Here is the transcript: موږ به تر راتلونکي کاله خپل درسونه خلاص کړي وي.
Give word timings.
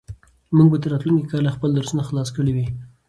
موږ 0.55 0.67
به 0.71 0.77
تر 0.83 0.89
راتلونکي 0.93 1.27
کاله 1.31 1.55
خپل 1.55 1.69
درسونه 1.73 2.03
خلاص 2.09 2.29
کړي 2.37 2.51
وي. 2.55 2.65